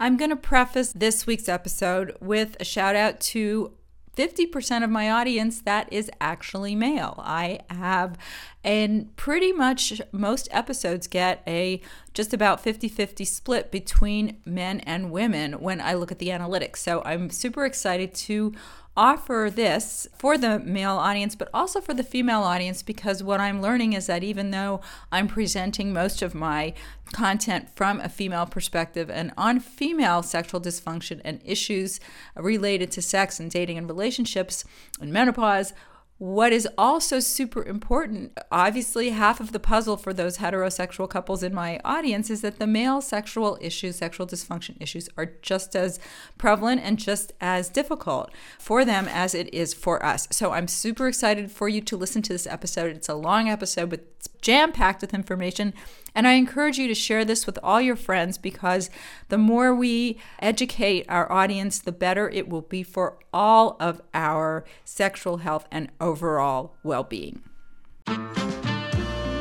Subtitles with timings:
[0.00, 3.72] I'm going to preface this week's episode with a shout out to
[4.16, 7.14] 50% of my audience that is actually male.
[7.18, 8.16] I have,
[8.64, 11.80] and pretty much most episodes get a
[12.14, 16.76] just about 50 50 split between men and women when I look at the analytics.
[16.78, 18.52] So I'm super excited to
[18.98, 23.62] offer this for the male audience, but also for the female audience, because what I'm
[23.62, 24.80] learning is that even though
[25.12, 26.74] I'm presenting most of my
[27.12, 32.00] content from a female perspective and on female sexual dysfunction and issues
[32.34, 34.64] related to sex and dating and relationships
[35.00, 35.72] and menopause,
[36.18, 41.54] what is also super important, obviously, half of the puzzle for those heterosexual couples in
[41.54, 46.00] my audience is that the male sexual issues, sexual dysfunction issues, are just as
[46.36, 50.26] prevalent and just as difficult for them as it is for us.
[50.32, 52.96] So I'm super excited for you to listen to this episode.
[52.96, 55.72] It's a long episode, but it's jam packed with information.
[56.18, 58.90] And I encourage you to share this with all your friends because
[59.28, 64.64] the more we educate our audience, the better it will be for all of our
[64.84, 67.42] sexual health and overall well being.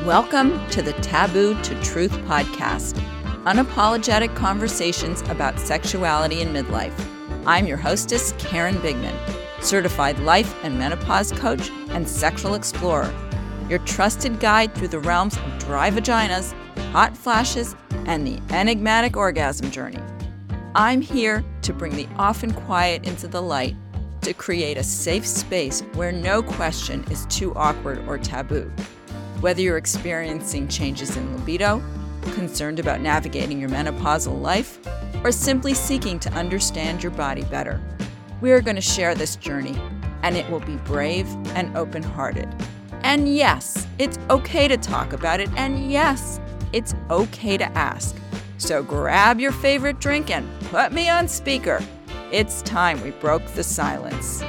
[0.06, 3.04] Welcome to the Taboo to Truth podcast
[3.46, 6.94] unapologetic conversations about sexuality in midlife.
[7.48, 9.18] I'm your hostess, Karen Bigman,
[9.64, 13.12] certified life and menopause coach and sexual explorer
[13.70, 16.54] your trusted guide through the realms of dry vaginas,
[16.98, 17.76] hot flashes,
[18.08, 20.00] and the enigmatic orgasm journey.
[20.74, 23.76] I'm here to bring the often quiet into the light,
[24.22, 28.72] to create a safe space where no question is too awkward or taboo.
[29.42, 31.84] Whether you're experiencing changes in libido,
[32.34, 34.80] concerned about navigating your menopausal life,
[35.24, 37.80] or simply seeking to understand your body better,
[38.42, 39.80] we are going to share this journey,
[40.24, 42.50] and it will be brave and open hearted.
[43.04, 45.50] And yes, it's okay to talk about it.
[45.56, 46.40] And yes,
[46.78, 48.16] it's okay to ask.
[48.60, 51.84] So grab your favorite drink and put me on speaker.
[52.32, 54.44] It's time we broke the silence.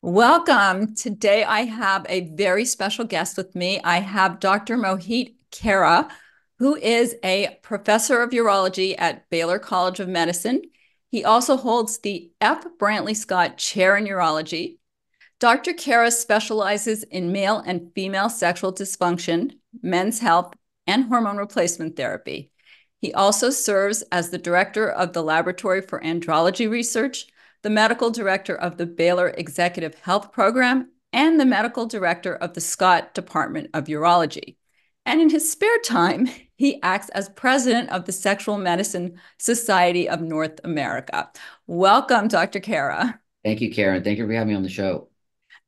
[0.00, 0.94] Welcome.
[0.94, 3.80] Today I have a very special guest with me.
[3.82, 4.76] I have Dr.
[4.76, 6.08] Mohit Khera,
[6.60, 10.62] who is a professor of urology at Baylor College of Medicine.
[11.08, 12.64] He also holds the F.
[12.78, 14.76] Brantley Scott Chair in Urology.
[15.40, 15.72] Dr.
[15.72, 19.52] Khera specializes in male and female sexual dysfunction,
[19.82, 20.52] men's health,
[20.86, 22.50] and hormone replacement therapy.
[23.00, 27.26] He also serves as the director of the Laboratory for Andrology Research,
[27.62, 32.60] the medical director of the Baylor Executive Health Program, and the medical director of the
[32.60, 34.56] Scott Department of Urology.
[35.06, 40.20] And in his spare time, he acts as president of the Sexual Medicine Society of
[40.20, 41.30] North America.
[41.66, 42.60] Welcome, Dr.
[42.60, 43.18] Khera.
[43.42, 44.04] Thank you, Karen.
[44.04, 45.09] Thank you for having me on the show.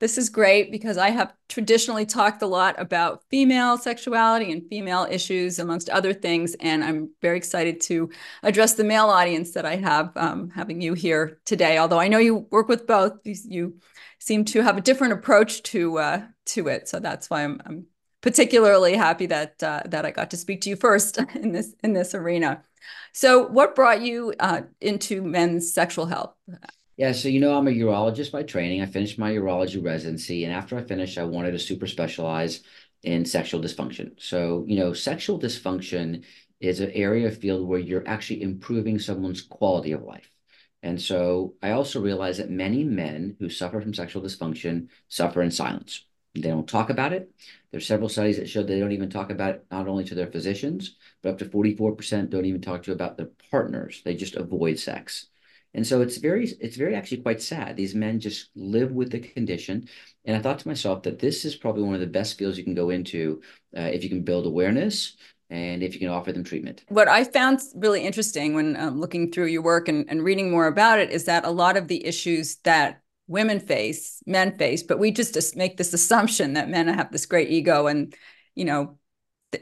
[0.03, 5.07] This is great because I have traditionally talked a lot about female sexuality and female
[5.09, 6.57] issues, amongst other things.
[6.59, 8.11] And I'm very excited to
[8.43, 11.79] address the male audience that I have um, having you here today.
[11.79, 13.79] Although I know you work with both, you
[14.19, 16.89] seem to have a different approach to uh, to it.
[16.89, 17.87] So that's why I'm, I'm
[18.23, 21.93] particularly happy that uh, that I got to speak to you first in this in
[21.93, 22.65] this arena.
[23.13, 26.35] So, what brought you uh, into men's sexual health?
[26.97, 28.83] Yeah, so you know, I'm a urologist by training.
[28.83, 32.61] I finished my urology residency, and after I finished, I wanted to super specialize
[33.03, 34.13] in sexual dysfunction.
[34.21, 36.25] So, you know, sexual dysfunction
[36.61, 40.31] is an area of field where you're actually improving someone's quality of life.
[40.83, 45.51] And so I also realize that many men who suffer from sexual dysfunction suffer in
[45.51, 46.05] silence.
[46.35, 47.31] They don't talk about it.
[47.71, 50.27] There's several studies that show they don't even talk about it not only to their
[50.31, 54.03] physicians, but up to 44% don't even talk to about their partners.
[54.05, 55.27] They just avoid sex.
[55.75, 57.77] And so it's very, it's very actually quite sad.
[57.77, 59.89] These men just live with the condition.
[60.25, 62.65] And I thought to myself that this is probably one of the best fields you
[62.65, 63.41] can go into
[63.77, 65.17] uh, if you can build awareness
[65.49, 66.85] and if you can offer them treatment.
[66.89, 70.67] What I found really interesting when um, looking through your work and, and reading more
[70.67, 74.99] about it is that a lot of the issues that women face, men face, but
[74.99, 78.15] we just make this assumption that men have this great ego and,
[78.55, 78.99] you know,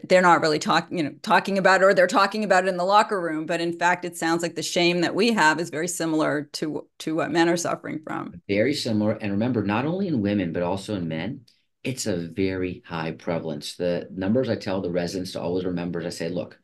[0.05, 2.77] they're not really talking, you know, talking about it or they're talking about it in
[2.77, 3.47] the locker room.
[3.47, 6.87] But in fact, it sounds like the shame that we have is very similar to
[7.01, 8.41] to what men are suffering from.
[8.49, 9.13] Very similar.
[9.13, 11.43] And remember, not only in women, but also in men,
[11.83, 13.75] it's a very high prevalence.
[13.75, 16.59] The numbers I tell the residents to always remember, is I say, look,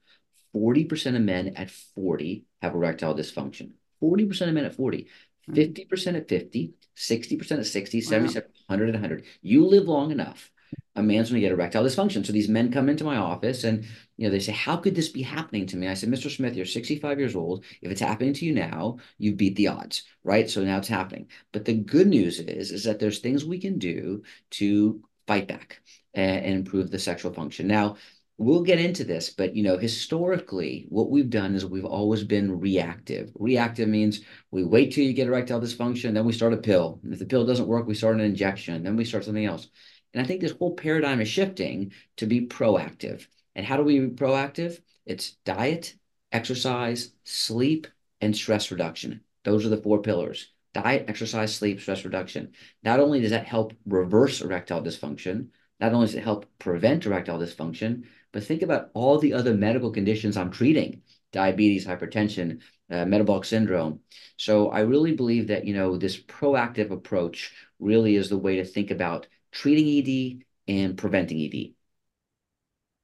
[0.55, 3.72] 40% of men at 40 have erectile dysfunction.
[4.02, 5.08] 40% of men at 40.
[5.50, 6.17] 50% mm-hmm.
[6.17, 8.08] at 50, 60% at 60, wow.
[8.08, 9.25] 77, 100 at 100.
[9.43, 10.50] You live long enough,
[10.96, 12.25] a man's going to get erectile dysfunction.
[12.25, 13.84] So these men come into my office and,
[14.16, 15.88] you know, they say, how could this be happening to me?
[15.88, 16.34] I said, Mr.
[16.34, 17.64] Smith, you're 65 years old.
[17.82, 20.48] If it's happening to you now, you beat the odds, right?
[20.48, 21.28] So now it's happening.
[21.52, 24.22] But the good news is, is that there's things we can do
[24.52, 25.81] to fight back
[26.14, 27.66] and, and improve the sexual function.
[27.66, 27.96] Now,
[28.38, 32.58] we'll get into this, but you know, historically, what we've done is we've always been
[32.58, 33.31] reactive.
[33.34, 34.20] Reactive means
[34.50, 37.00] we wait till you get erectile dysfunction, then we start a pill.
[37.02, 39.69] And if the pill doesn't work, we start an injection, then we start something else.
[40.17, 43.27] And I think this whole paradigm is shifting to be proactive.
[43.55, 44.81] And how do we be proactive?
[45.05, 45.95] It's diet,
[46.33, 47.87] exercise, sleep,
[48.23, 49.21] and stress reduction.
[49.45, 52.53] Those are the four pillars diet, exercise, sleep, stress reduction.
[52.83, 55.49] Not only does that help reverse erectile dysfunction,
[55.81, 59.91] not only does it help prevent erectile dysfunction, but think about all the other medical
[59.91, 61.03] conditions I'm treating
[61.33, 64.01] diabetes, hypertension, uh, metabolic syndrome.
[64.39, 68.65] So I really believe that, you know, this proactive approach really is the way to
[68.65, 71.72] think about treating ED and preventing ED.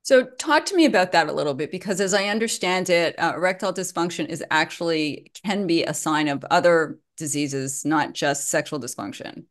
[0.05, 3.35] So, talk to me about that a little bit because, as I understand it, uh,
[3.37, 9.45] erectile dysfunction is actually can be a sign of other diseases, not just sexual dysfunction.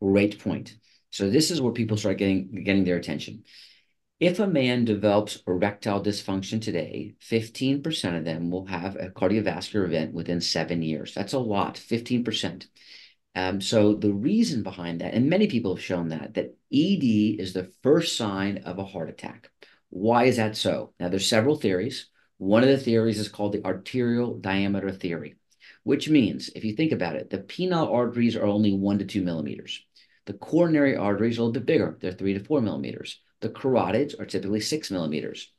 [0.00, 0.76] Great point.
[1.10, 3.44] So, this is where people start getting getting their attention.
[4.18, 10.14] If a man develops erectile dysfunction today, 15% of them will have a cardiovascular event
[10.14, 11.12] within seven years.
[11.12, 12.66] That's a lot, 15%.
[13.34, 17.52] Um, so the reason behind that, and many people have shown that, that ED is
[17.52, 19.50] the first sign of a heart attack.
[19.88, 20.92] Why is that so?
[21.00, 22.06] Now, there's several theories.
[22.38, 25.36] One of the theories is called the arterial diameter theory,
[25.84, 29.22] which means, if you think about it, the penile arteries are only one to two
[29.22, 29.84] millimeters.
[30.26, 31.98] The coronary arteries are a little bit bigger.
[32.00, 33.20] They're three to four millimeters.
[33.40, 35.52] The carotids are typically six millimeters.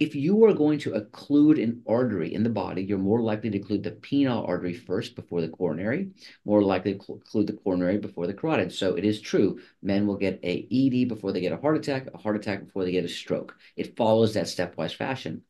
[0.00, 3.60] If you are going to occlude an artery in the body, you're more likely to
[3.60, 6.10] occlude the penile artery first before the coronary,
[6.44, 8.72] more likely to occlude the coronary before the carotid.
[8.72, 12.08] So it is true, men will get a ED before they get a heart attack,
[12.12, 13.56] a heart attack before they get a stroke.
[13.76, 15.42] It follows that stepwise fashion.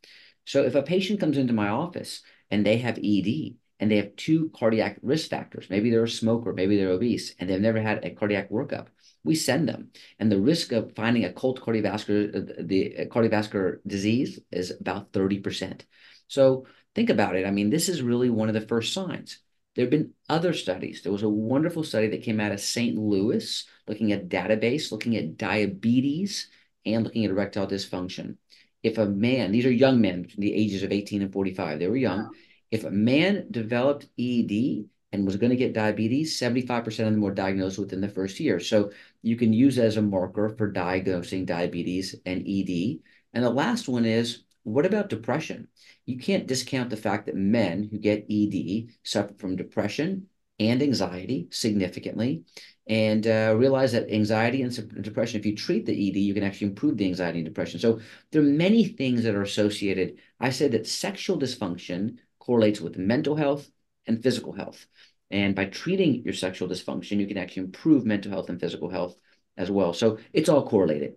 [0.45, 2.21] So if a patient comes into my office
[2.51, 5.67] and they have ED, and they have two cardiac risk factors.
[5.69, 8.87] Maybe they're a smoker, maybe they're obese, and they've never had a cardiac workup
[9.25, 9.91] we send them.
[10.19, 15.13] And the risk of finding a occult cardiovascular, uh, the uh, cardiovascular disease is about
[15.13, 15.81] 30%.
[16.29, 17.47] So think about it.
[17.47, 19.39] I mean, this is really one of the first signs.
[19.75, 21.03] There have been other studies.
[21.03, 22.97] There was a wonderful study that came out of St.
[22.97, 26.49] Louis looking at database, looking at diabetes,
[26.87, 28.37] and looking at erectile dysfunction.
[28.83, 31.89] If a man, these are young men between the ages of 18 and 45, they
[31.89, 32.31] were young.
[32.71, 34.85] If a man developed ED,
[35.15, 38.59] and was going to get diabetes, 75% of them were diagnosed within the first year.
[38.59, 38.91] So
[39.23, 42.99] you can use as a marker for diagnosing diabetes and ED.
[43.33, 45.69] And the last one is what about depression?
[46.05, 50.27] You can't discount the fact that men who get ED suffer from depression
[50.59, 52.43] and anxiety significantly.
[52.89, 56.69] And uh, realize that anxiety and depression, if you treat the ED, you can actually
[56.69, 57.79] improve the anxiety and depression.
[57.79, 58.01] So
[58.33, 60.19] there are many things that are associated.
[60.41, 63.71] I said that sexual dysfunction correlates with mental health,
[64.07, 64.87] and physical health.
[65.31, 69.17] And by treating your sexual dysfunction, you can actually improve mental health and physical health
[69.57, 69.93] as well.
[69.93, 71.15] So it's all correlated.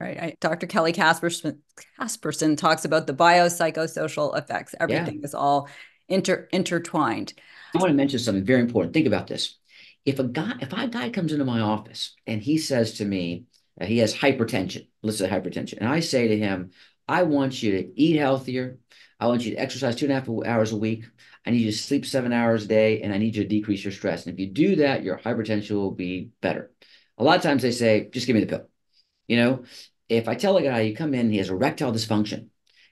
[0.00, 0.18] Right.
[0.20, 0.66] I, Dr.
[0.66, 1.58] Kelly Casperson,
[1.98, 4.74] Casperson talks about the biopsychosocial effects.
[4.78, 5.24] Everything yeah.
[5.24, 5.68] is all
[6.08, 7.32] inter, intertwined.
[7.74, 8.92] I want to mention something very important.
[8.92, 9.56] Think about this.
[10.04, 13.44] If a guy, if a guy comes into my office and he says to me,
[13.80, 16.70] uh, he has hypertension, let's say hypertension, and I say to him,
[17.08, 18.78] I want you to eat healthier.
[19.18, 21.04] I want you to exercise two and a half hours a week.
[21.46, 23.84] I need you to sleep seven hours a day, and I need you to decrease
[23.84, 24.26] your stress.
[24.26, 26.70] And if you do that, your hypertension will be better.
[27.18, 28.68] A lot of times they say, just give me the pill.
[29.28, 29.64] You know,
[30.08, 32.48] if I tell a guy, you come in, he has erectile dysfunction,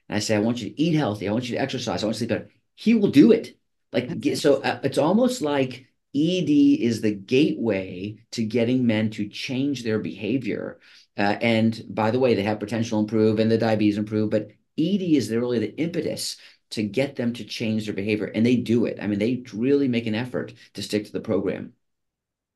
[0.08, 2.06] and I say, I want you to eat healthy, I want you to exercise, I
[2.06, 3.56] want you to sleep better, he will do it.
[3.92, 9.82] Like, so uh, it's almost like ED is the gateway to getting men to change
[9.82, 10.78] their behavior.
[11.16, 15.02] Uh, and by the way, the hypertension will improve and the diabetes improve, but ED
[15.02, 16.36] is really the impetus
[16.72, 18.26] to get them to change their behavior.
[18.26, 18.98] And they do it.
[19.00, 21.74] I mean, they really make an effort to stick to the program.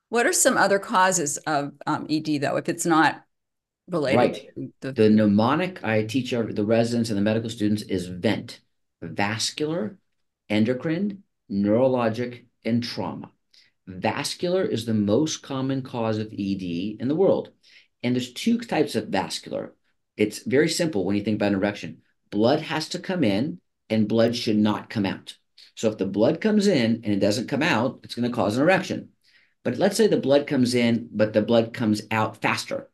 [0.08, 3.22] What are some other causes of um, ED, though, if it's not
[3.88, 4.72] related right.
[4.80, 8.60] the-, the mnemonic I teach our, the residents and the medical students is VENT,
[9.02, 9.98] vascular,
[10.48, 13.30] endocrine, neurologic, and trauma.
[13.86, 17.50] Vascular is the most common cause of ED in the world.
[18.02, 19.74] And there's two types of vascular.
[20.16, 21.98] It's very simple when you think about an erection.
[22.30, 25.36] Blood has to come in and blood should not come out.
[25.74, 28.56] So if the blood comes in and it doesn't come out, it's going to cause
[28.56, 29.10] an erection.
[29.62, 32.88] But let's say the blood comes in, but the blood comes out faster,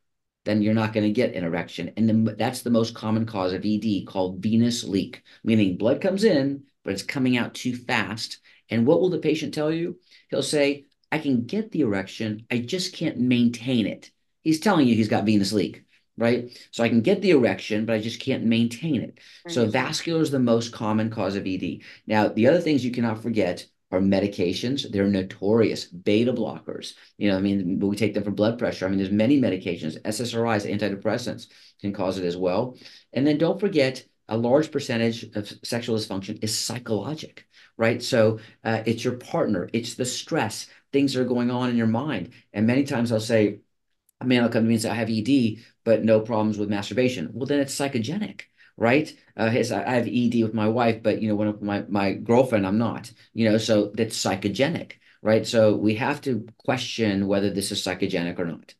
[0.44, 1.92] then you're not going to get an erection.
[1.96, 6.64] And that's the most common cause of ED called venous leak, meaning blood comes in,
[6.82, 8.38] but it's coming out too fast.
[8.68, 9.98] And what will the patient tell you?
[10.30, 14.10] He'll say, I can get the erection, I just can't maintain it.
[14.40, 15.84] He's telling you he's got venous leak
[16.16, 16.58] right?
[16.70, 19.18] So I can get the erection, but I just can't maintain it.
[19.48, 21.80] So vascular is the most common cause of ED.
[22.06, 24.90] Now, the other things you cannot forget are medications.
[24.90, 26.94] They're notorious beta blockers.
[27.18, 28.86] You know, I mean, we take them for blood pressure.
[28.86, 31.48] I mean, there's many medications, SSRIs, antidepressants
[31.80, 32.76] can cause it as well.
[33.12, 38.02] And then don't forget, a large percentage of sexual dysfunction is psychologic, right?
[38.02, 42.32] So uh, it's your partner, it's the stress, things are going on in your mind.
[42.52, 43.58] And many times I'll say,
[44.22, 46.68] a man will come to me and say, I have ED, but no problems with
[46.68, 47.30] masturbation.
[47.32, 48.42] Well, then it's psychogenic
[48.76, 49.14] right?
[49.36, 52.66] Uh, his, I have ED with my wife, but you know, when my my girlfriend,
[52.66, 53.12] I'm not.
[53.34, 55.46] You know, so that's psychogenic, right?
[55.46, 58.74] So we have to question whether this is psychogenic or not.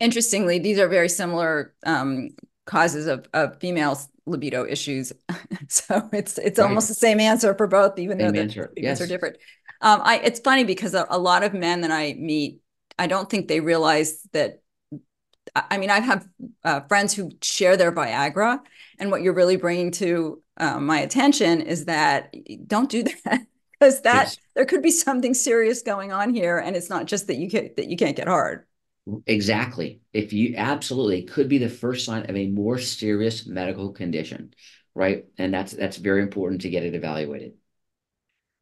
[0.00, 2.30] Interestingly, these are very similar um,
[2.66, 5.12] causes of, of female libido issues.
[5.68, 6.66] so it's it's right.
[6.66, 8.72] almost the same answer for both, even same though the answer.
[8.76, 9.00] yes.
[9.00, 9.36] are different.
[9.80, 12.61] Um, I it's funny because a, a lot of men that I meet,
[12.98, 14.62] I don't think they realize that
[15.54, 16.26] I mean, I have
[16.64, 18.60] uh, friends who share their Viagra,
[18.98, 22.34] and what you're really bringing to uh, my attention is that
[22.66, 24.38] don't do that because that yes.
[24.54, 27.70] there could be something serious going on here, and it's not just that you can,
[27.76, 28.64] that you can't get hard.
[29.26, 30.00] Exactly.
[30.12, 34.54] If you absolutely could be the first sign of a more serious medical condition,
[34.94, 35.24] right?
[35.38, 37.54] And that's that's very important to get it evaluated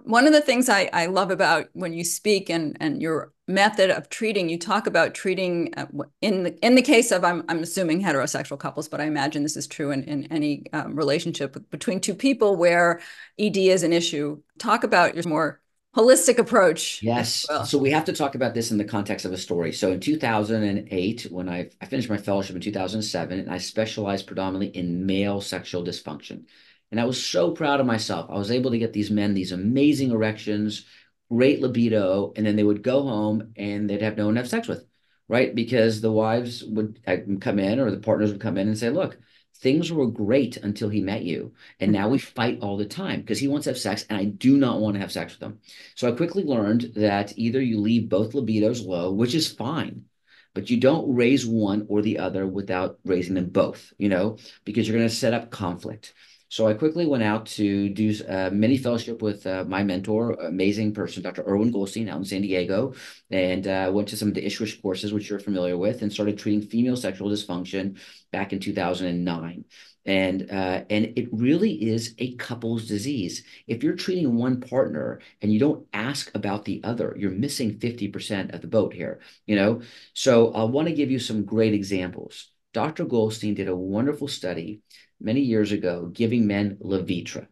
[0.05, 3.91] one of the things I, I love about when you speak and, and your method
[3.91, 5.87] of treating, you talk about treating uh,
[6.21, 9.57] in the in the case of I'm I'm assuming heterosexual couples, but I imagine this
[9.57, 13.01] is true in, in any um, relationship between two people where
[13.39, 14.41] ED is an issue.
[14.59, 15.61] Talk about your more
[15.97, 17.03] holistic approach.
[17.03, 17.47] Yes.
[17.49, 17.65] Well.
[17.65, 19.73] So we have to talk about this in the context of a story.
[19.73, 24.69] So in 2008, when I, I finished my fellowship in 2007, and I specialized predominantly
[24.69, 26.45] in male sexual dysfunction.
[26.91, 28.31] And I was so proud of myself.
[28.31, 30.87] I was able to get these men these amazing erections,
[31.31, 34.49] great libido, and then they would go home and they'd have no one to have
[34.49, 34.85] sex with,
[35.29, 35.55] right?
[35.55, 38.91] Because the wives would uh, come in or the partners would come in and say,
[38.91, 39.17] look,
[39.61, 41.53] things were great until he met you.
[41.79, 44.25] And now we fight all the time because he wants to have sex and I
[44.25, 45.61] do not want to have sex with him.
[45.95, 50.07] So I quickly learned that either you leave both libidos low, which is fine,
[50.55, 54.89] but you don't raise one or the other without raising them both, you know, because
[54.89, 56.15] you're going to set up conflict.
[56.51, 60.33] So I quickly went out to do a uh, mini fellowship with uh, my mentor,
[60.33, 61.45] amazing person, Dr.
[61.47, 62.93] Irwin Goldstein out in San Diego,
[63.31, 66.37] and uh, went to some of the ISSWSH courses, which you're familiar with, and started
[66.37, 67.99] treating female sexual dysfunction
[68.33, 69.65] back in 2009.
[70.07, 73.45] And uh, and it really is a couple's disease.
[73.69, 78.53] If you're treating one partner and you don't ask about the other, you're missing 50%
[78.53, 79.21] of the boat here.
[79.47, 79.83] You know,
[80.15, 82.51] so I want to give you some great examples.
[82.73, 83.05] Dr.
[83.05, 84.81] Goldstein did a wonderful study
[85.21, 87.47] many years ago giving men Levitra.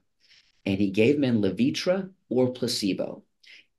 [0.66, 3.22] And he gave men Levitra or placebo.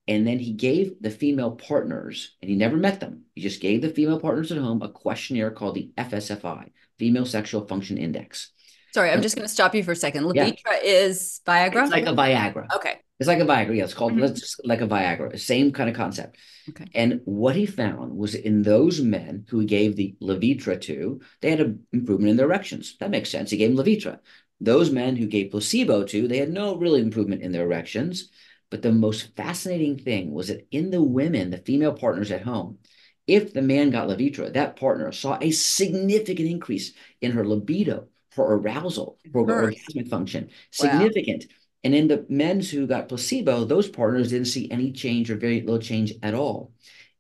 [0.08, 3.26] And then he gave the female partners, and he never met them.
[3.36, 7.68] He just gave the female partners at home a questionnaire called the FSFI, Female Sexual
[7.68, 8.52] Function Index.
[8.92, 10.24] Sorry, I'm just going to stop you for a second.
[10.24, 10.80] Levitra yeah.
[10.82, 11.84] is Viagra?
[11.84, 12.74] It's like a Viagra.
[12.76, 13.00] Okay.
[13.20, 13.76] It's like a Viagra.
[13.76, 14.34] Yeah, it's called mm-hmm.
[14.34, 15.38] just like a Viagra.
[15.38, 16.38] Same kind of concept.
[16.70, 16.86] Okay.
[16.96, 21.50] And what he found was in those men who he gave the Levitra to, they
[21.50, 22.96] had an improvement in their erections.
[23.00, 23.52] That makes sense.
[23.52, 24.20] He gave them Levitra.
[24.62, 28.30] Those men who gave placebo to, they had no real improvement in their erections.
[28.70, 32.78] But the most fascinating thing was that in the women, the female partners at home,
[33.26, 38.44] if the man got Levitra, that partner saw a significant increase in her libido, her
[38.44, 40.50] arousal, her orgasmic function.
[40.72, 41.46] Significant.
[41.50, 41.56] Wow.
[41.84, 45.62] And in the men's who got placebo, those partners didn't see any change or very
[45.62, 46.74] little change at all.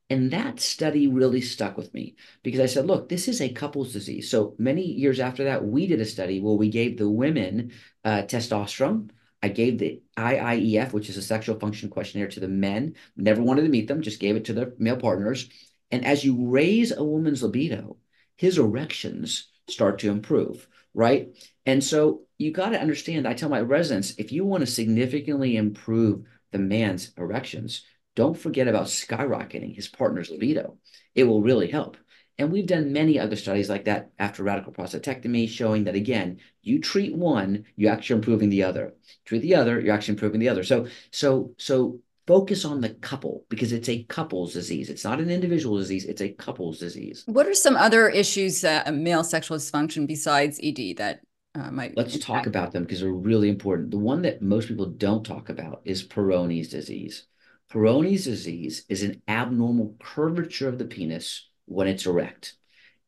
[0.09, 3.93] And that study really stuck with me because I said, look, this is a couples
[3.93, 4.29] disease.
[4.29, 7.71] So many years after that, we did a study where we gave the women
[8.03, 9.11] uh, testosterone.
[9.41, 12.95] I gave the IIEF, which is a sexual function questionnaire, to the men.
[13.15, 15.47] Never wanted to meet them, just gave it to their male partners.
[15.91, 17.97] And as you raise a woman's libido,
[18.35, 21.29] his erections start to improve, right?
[21.69, 25.55] And so you got to understand, I tell my residents, if you want to significantly
[25.55, 27.83] improve the man's erections,
[28.15, 30.79] don't forget about skyrocketing his partner's libido.
[31.13, 31.95] It will really help.
[32.39, 36.81] And we've done many other studies like that after radical prostatectomy, showing that again, you
[36.81, 38.95] treat one, you're actually improving the other.
[39.25, 40.63] Treat the other, you're actually improving the other.
[40.63, 44.89] So, so, so focus on the couple because it's a couple's disease.
[44.89, 47.25] It's not an individual disease, it's a couple's disease.
[47.27, 51.19] What are some other issues, uh, male sexual dysfunction besides ED that
[51.55, 52.23] uh, might let's impact.
[52.25, 53.91] talk about them because they're really important.
[53.91, 57.25] The one that most people don't talk about is Peyronie's disease.
[57.71, 62.55] Peyronie's disease is an abnormal curvature of the penis when it's erect.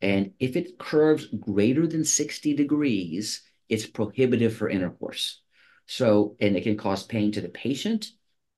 [0.01, 5.41] And if it curves greater than 60 degrees, it's prohibitive for intercourse.
[5.87, 8.11] So, and it can cause pain to the patient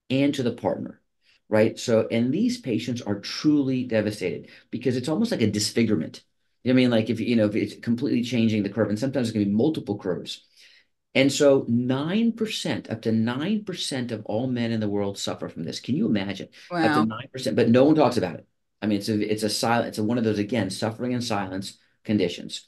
[0.09, 1.01] and to the partner,
[1.49, 1.77] right?
[1.79, 6.23] So, and these patients are truly devastated because it's almost like a disfigurement.
[6.65, 9.33] I mean, like if you know, if it's completely changing the curve, and sometimes it
[9.33, 10.45] can be multiple curves.
[11.15, 15.79] And so 9%, up to 9% of all men in the world suffer from this.
[15.79, 16.47] Can you imagine?
[16.71, 17.01] Wow.
[17.01, 18.47] Up to 9%, but no one talks about it.
[18.81, 21.21] I mean, it's a it's a silent, it's a, one of those again, suffering in
[21.21, 22.67] silence conditions.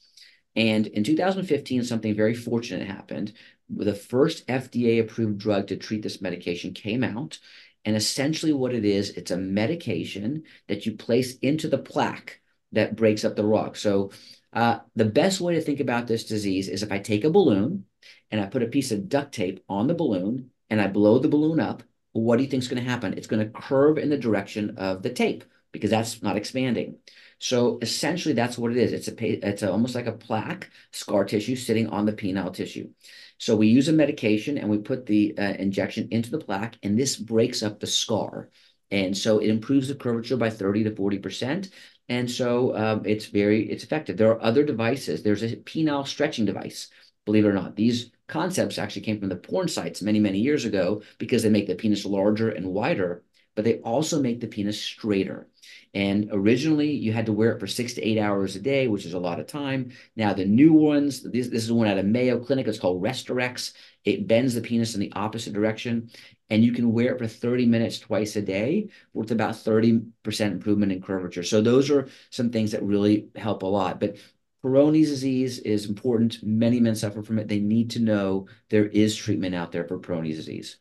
[0.56, 3.34] And in 2015, something very fortunate happened.
[3.70, 7.40] The first FDA approved drug to treat this medication came out.
[7.84, 12.42] And essentially, what it is, it's a medication that you place into the plaque
[12.76, 13.76] that breaks up the rock.
[13.76, 14.12] So,
[14.54, 17.86] uh, the best way to think about this disease is if I take a balloon
[18.32, 21.28] and I put a piece of duct tape on the balloon and I blow the
[21.28, 23.14] balloon up, what do you think is going to happen?
[23.14, 26.96] It's going to curve in the direction of the tape because that's not expanding.
[27.38, 28.94] So essentially, that's what it is.
[28.94, 32.90] It's a it's a, almost like a plaque, scar tissue sitting on the penile tissue.
[33.38, 36.98] So we use a medication and we put the uh, injection into the plaque, and
[36.98, 38.50] this breaks up the scar,
[38.90, 41.70] and so it improves the curvature by thirty to forty percent.
[42.08, 44.18] And so um, it's very it's effective.
[44.18, 45.24] There are other devices.
[45.24, 46.90] There's a penile stretching device.
[47.26, 50.66] Believe it or not, these concepts actually came from the porn sites many many years
[50.66, 53.24] ago because they make the penis larger and wider,
[53.56, 55.48] but they also make the penis straighter.
[55.96, 59.06] And originally, you had to wear it for six to eight hours a day, which
[59.06, 59.92] is a lot of time.
[60.16, 63.72] Now, the new ones, this, this is one out of Mayo Clinic, it's called Restorex.
[64.06, 66.10] It bends the penis in the opposite direction,
[66.50, 70.92] and you can wear it for 30 minutes twice a day with about 30% improvement
[70.92, 71.44] in curvature.
[71.44, 74.00] So, those are some things that really help a lot.
[74.00, 74.18] But
[74.64, 76.42] Peyronie's disease is important.
[76.44, 77.48] Many men suffer from it.
[77.48, 80.78] They need to know there is treatment out there for Peyronie's disease.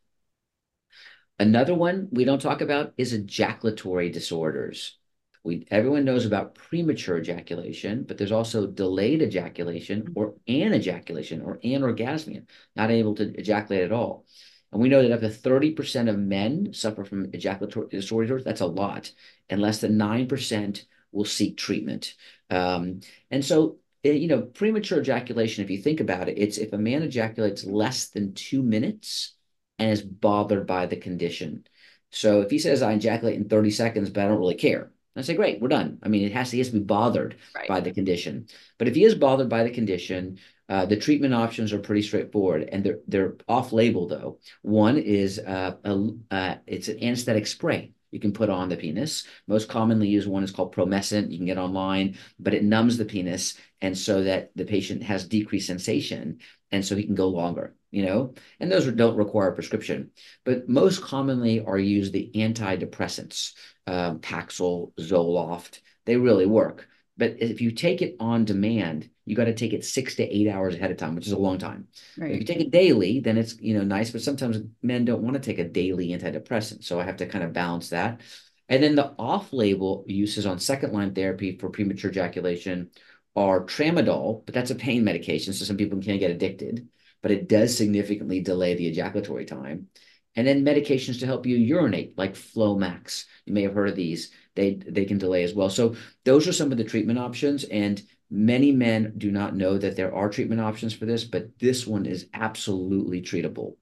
[1.38, 4.98] Another one we don't talk about is ejaculatory disorders.
[5.44, 12.46] We, everyone knows about premature ejaculation, but there's also delayed ejaculation or anejaculation or anorgasmia,
[12.74, 14.24] not able to ejaculate at all.
[14.72, 18.42] And we know that up to 30% of men suffer from ejaculatory disorders.
[18.42, 19.12] That's a lot.
[19.50, 20.82] And less than 9%
[21.12, 22.14] will seek treatment.
[22.50, 26.72] Um, and so, eh, you know, premature ejaculation, if you think about it, it's if
[26.72, 29.34] a man ejaculates less than two minutes
[29.78, 31.64] and is bothered by the condition.
[32.10, 35.22] So if he says, I ejaculate in 30 seconds, but I don't really care, I
[35.22, 35.98] say, great, we're done.
[36.02, 37.68] I mean, it has to, he has to be bothered right.
[37.68, 38.48] by the condition.
[38.78, 42.68] But if he is bothered by the condition, uh, the treatment options are pretty straightforward,
[42.72, 44.38] and they're they're off label though.
[44.62, 49.26] One is uh, a, uh, it's an anesthetic spray you can put on the penis.
[49.46, 51.30] Most commonly used one is called Promescent.
[51.30, 55.28] You can get online, but it numbs the penis, and so that the patient has
[55.28, 56.38] decreased sensation,
[56.72, 60.10] and so he can go longer you know, and those don't require a prescription.
[60.44, 63.52] But most commonly are used the antidepressants,
[63.86, 65.80] um, Paxil, Zoloft.
[66.04, 66.88] They really work.
[67.16, 70.48] But if you take it on demand, you got to take it six to eight
[70.48, 71.86] hours ahead of time, which is a long time.
[72.18, 72.32] Right.
[72.32, 74.10] If you take it daily, then it's you know nice.
[74.10, 77.44] But sometimes men don't want to take a daily antidepressant, so I have to kind
[77.44, 78.20] of balance that.
[78.68, 82.90] And then the off-label uses on second-line therapy for premature ejaculation
[83.36, 86.88] are tramadol, but that's a pain medication, so some people can get addicted
[87.24, 89.88] but it does significantly delay the ejaculatory time.
[90.36, 93.24] And then medications to help you urinate, like Flomax.
[93.46, 94.30] You may have heard of these.
[94.54, 95.70] They they can delay as well.
[95.70, 97.64] So those are some of the treatment options.
[97.64, 101.86] And many men do not know that there are treatment options for this, but this
[101.86, 103.76] one is absolutely treatable.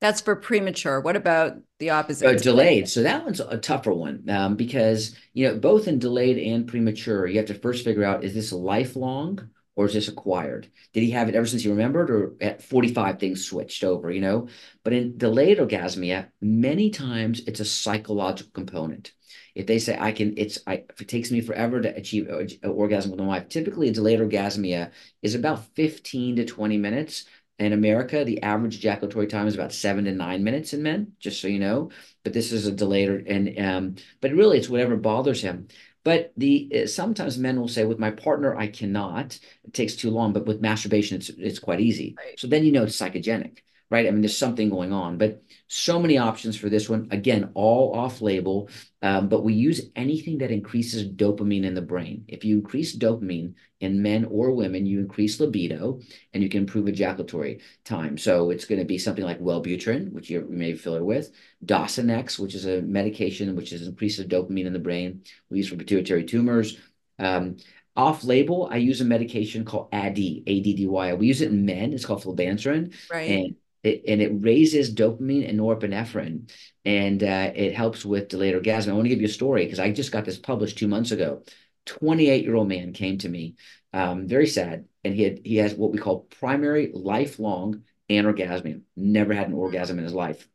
[0.00, 1.02] That's for premature.
[1.02, 2.26] What about the opposite?
[2.26, 2.88] Uh, delayed.
[2.88, 7.26] So that one's a tougher one um, because you know both in delayed and premature,
[7.26, 10.68] you have to first figure out is this lifelong or is this acquired?
[10.92, 14.20] Did he have it ever since he remembered, or at 45 things switched over, you
[14.20, 14.48] know?
[14.82, 19.12] But in delayed orgasmia, many times it's a psychological component.
[19.54, 22.48] If they say I can, it's I, if it takes me forever to achieve an
[22.64, 23.48] orgasm with my wife.
[23.48, 24.90] Typically, a delayed orgasmia
[25.22, 27.26] is about 15 to 20 minutes.
[27.60, 31.40] In America, the average ejaculatory time is about seven to nine minutes in men, just
[31.40, 31.90] so you know.
[32.24, 35.68] But this is a delayed, and um, but really, it's whatever bothers him.
[36.08, 39.38] But the uh, sometimes men will say, with my partner, I cannot.
[39.62, 40.32] It takes too long.
[40.32, 42.14] But with masturbation, it's it's quite easy.
[42.16, 42.40] Right.
[42.40, 43.58] So then you know it's psychogenic
[43.90, 44.06] right?
[44.06, 47.08] I mean, there's something going on, but so many options for this one.
[47.10, 48.68] Again, all off label,
[49.00, 52.24] um, but we use anything that increases dopamine in the brain.
[52.28, 56.00] If you increase dopamine in men or women, you increase libido
[56.34, 58.18] and you can improve ejaculatory time.
[58.18, 61.30] So it's going to be something like Wellbutrin, which you may be familiar with,
[61.64, 65.22] Dostinex, which is a medication which is increases dopamine in the brain.
[65.48, 66.78] We use for pituitary tumors.
[67.18, 67.56] Um,
[67.96, 71.14] off label, I use a medication called Addyi, A-D-D-Y.
[71.14, 71.92] We use it in men.
[71.92, 72.94] It's called flibanserin.
[73.10, 73.30] Right.
[73.30, 76.50] And it, and it raises dopamine and norepinephrine,
[76.84, 78.92] and uh, it helps with delayed orgasm.
[78.92, 81.10] I want to give you a story because I just got this published two months
[81.10, 81.42] ago.
[81.86, 83.56] 28 year old man came to me,
[83.92, 88.82] um, very sad, and he had he has what we call primary lifelong anorgasmia.
[88.96, 90.48] Never had an orgasm in his life.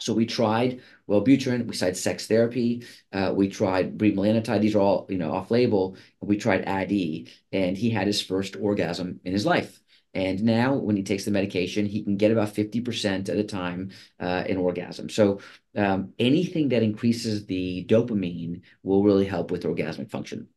[0.00, 4.62] So we tried Wellbutrin, we tried sex therapy, uh, we tried bremelanotide.
[4.62, 5.96] These are all you know off label.
[6.20, 9.79] We tried Addyi, and he had his first orgasm in his life
[10.12, 13.90] And now, when he takes the medication, he can get about 50% at a time
[14.18, 15.08] uh, in orgasm.
[15.08, 15.38] So,
[15.76, 20.48] um, anything that increases the dopamine will really help with orgasmic function.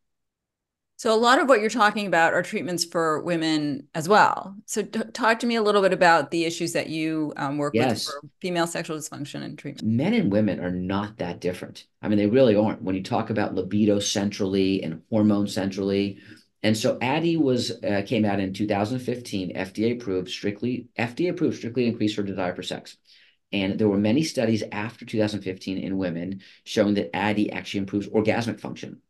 [0.96, 4.56] So, a lot of what you're talking about are treatments for women as well.
[4.66, 7.76] So, t- talk to me a little bit about the issues that you um, work
[7.76, 8.08] yes.
[8.08, 9.88] with for female sexual dysfunction and treatment.
[9.88, 11.86] Men and women are not that different.
[12.02, 12.82] I mean, they really aren't.
[12.82, 16.18] When you talk about libido centrally and hormone centrally,
[16.64, 21.86] and so Addyi was uh, came out in 2015, FDA approved, strictly FDA approved, strictly
[21.88, 22.98] increased her desire for sex.
[23.52, 28.60] And there were many studies after 2015 in women showing that Addyi actually improves orgasmic
[28.60, 29.02] function.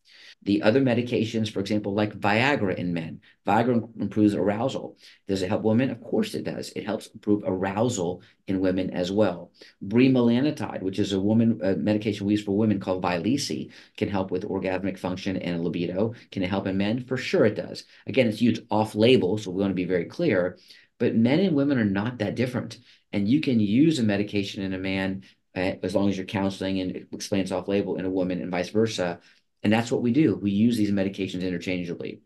[0.43, 4.97] The other medications, for example, like Viagra in men, Viagra improves arousal.
[5.27, 5.89] Does it help women?
[5.89, 6.69] Of course it does.
[6.75, 9.51] It helps improve arousal in women as well.
[9.81, 14.31] Bremelanotide, which is a woman a medication we use for women called Vyleesi, can help
[14.31, 16.13] with orgasmic function and libido.
[16.31, 17.05] Can it help in men?
[17.05, 17.85] For sure it does.
[18.05, 20.57] Again, it's used off label, so we want to be very clear.
[20.99, 22.79] But men and women are not that different.
[23.13, 25.23] And you can use a medication in a man
[25.55, 28.69] uh, as long as you're counseling and explains off label in a woman and vice
[28.69, 29.19] versa
[29.63, 30.35] and that's what we do.
[30.35, 32.21] We use these medications interchangeably.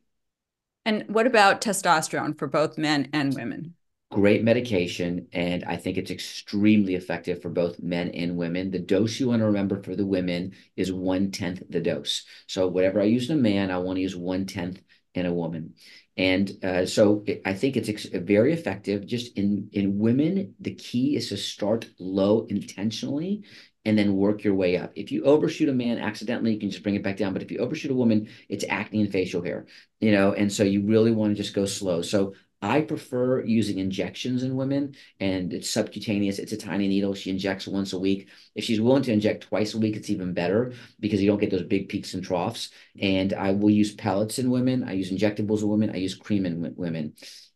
[0.86, 3.76] And what about testosterone for both men and women?
[4.10, 5.28] Great medication.
[5.34, 8.72] And I think it's extremely effective for both men and women.
[8.72, 12.26] The dose you want to remember for the women is one tenth the dose.
[12.48, 14.82] So, whatever I use in a man, I want to use one tenth
[15.14, 15.74] in a woman.
[16.16, 19.06] And uh, so it, I think it's ex- very effective.
[19.06, 23.44] Just in in women, the key is to start low intentionally
[23.88, 24.92] and then work your way up.
[24.98, 27.32] If you overshoot a man accidentally, you can just bring it back down.
[27.32, 29.66] But if you overshoot a woman, it's acne and facial hair,
[30.02, 32.02] you know, and so you really want to just go slow.
[32.02, 36.38] So I prefer using injections in women, and it's subcutaneous.
[36.38, 37.14] It's a tiny needle.
[37.14, 38.28] She injects once a week.
[38.56, 41.52] If she's willing to inject twice a week, it's even better because you don't get
[41.52, 42.72] those big peaks and troughs.
[43.00, 44.84] And I will use pellets in women.
[44.84, 45.92] I use injectables in women.
[45.92, 47.14] I use cream in women.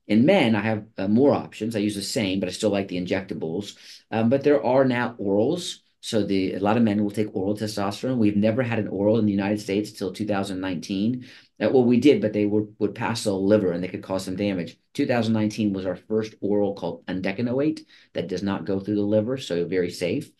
[0.07, 1.75] In men, I have uh, more options.
[1.75, 3.75] I use the same, but I still like the injectables.
[4.11, 7.55] Um, but there are now orals so the a lot of men will take oral
[7.55, 8.17] testosterone.
[8.17, 11.25] We've never had an oral in the United States until 2019.
[11.61, 14.25] Uh, well, we did, but they were, would pass the liver and they could cause
[14.25, 14.77] some damage.
[14.95, 19.63] 2019 was our first oral called undecanoate that does not go through the liver, so
[19.65, 20.31] very safe.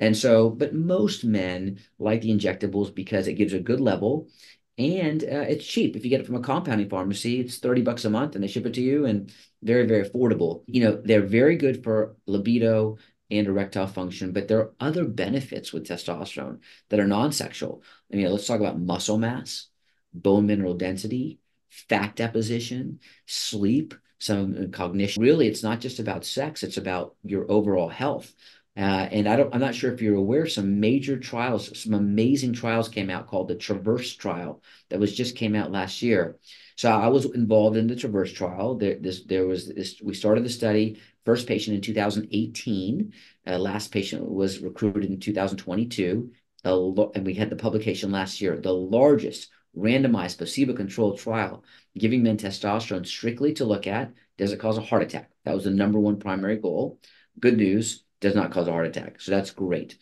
[0.00, 4.28] And so, but most men like the injectables because it gives a good level
[4.76, 5.94] and uh, it's cheap.
[5.94, 8.48] If you get it from a compounding pharmacy, it's 30 bucks a month and they
[8.48, 10.64] ship it to you and very, very affordable.
[10.66, 12.98] You know, they're very good for libido,
[13.38, 17.82] and erectile function, but there are other benefits with testosterone that are non-sexual.
[18.12, 19.68] I mean, let's talk about muscle mass,
[20.12, 25.22] bone mineral density, fat deposition, sleep, some cognition.
[25.22, 28.32] Really, it's not just about sex; it's about your overall health.
[28.76, 32.54] Uh, and I don't, I'm not sure if you're aware, some major trials, some amazing
[32.54, 36.38] trials came out called the Traverse trial that was just came out last year.
[36.76, 38.76] So I was involved in the Traverse trial.
[38.76, 40.00] There, this, there was this.
[40.02, 41.00] We started the study.
[41.24, 43.12] First patient in 2018.
[43.46, 46.32] Uh, last patient was recruited in 2022.
[46.64, 48.58] Uh, and we had the publication last year.
[48.58, 51.64] The largest randomized placebo-controlled trial
[51.96, 55.30] giving men testosterone strictly to look at does it cause a heart attack.
[55.44, 56.98] That was the number one primary goal.
[57.38, 59.20] Good news does not cause a heart attack.
[59.20, 59.98] So that's great.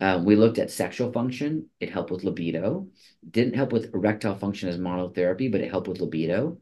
[0.00, 1.70] Um, we looked at sexual function.
[1.80, 2.88] It helped with libido.
[3.28, 6.58] Didn't help with erectile function as monotherapy, but it helped with libido.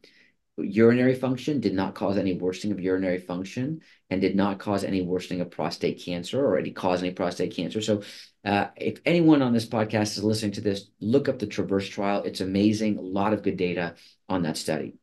[0.56, 5.02] Urinary function did not cause any worsening of urinary function and did not cause any
[5.02, 7.80] worsening of prostate cancer or any cause any prostate cancer.
[7.80, 8.02] So,
[8.44, 12.22] uh, if anyone on this podcast is listening to this, look up the Traverse trial.
[12.22, 12.98] It's amazing.
[12.98, 13.96] A lot of good data
[14.28, 14.94] on that study.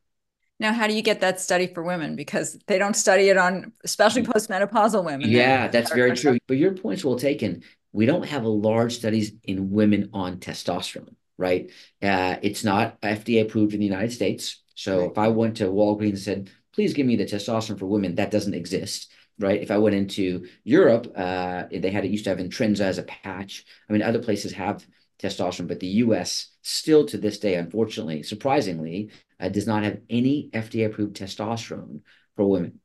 [0.61, 2.15] Now, how do you get that study for women?
[2.15, 5.27] Because they don't study it on, especially postmenopausal women.
[5.27, 6.37] Yeah, that's very true.
[6.47, 7.63] But your point's well taken.
[7.93, 11.71] We don't have a large studies in women on testosterone, right?
[11.99, 14.61] Uh, it's not FDA approved in the United States.
[14.75, 15.11] So right.
[15.11, 18.29] if I went to Walgreens and said, please give me the testosterone for women, that
[18.31, 19.61] doesn't exist right?
[19.61, 23.03] If I went into Europe, uh, they had it used to have Intrinsa as a
[23.03, 23.65] patch.
[23.89, 24.85] I mean, other places have
[25.21, 26.47] testosterone, but the U.S.
[26.61, 32.01] still to this day, unfortunately, surprisingly, uh, does not have any FDA-approved testosterone
[32.35, 32.79] for women.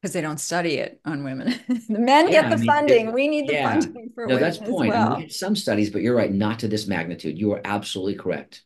[0.00, 1.54] Because they don't study it on women.
[1.68, 3.12] the men yeah, get the I mean, funding.
[3.12, 3.70] We need the yeah.
[3.70, 4.42] funding for no, women.
[4.42, 4.90] that's point.
[4.90, 5.12] Well.
[5.12, 7.38] I mean, some studies, but you're right, not to this magnitude.
[7.38, 8.62] You are absolutely correct.